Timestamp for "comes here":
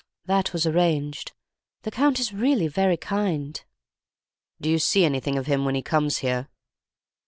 5.83-6.49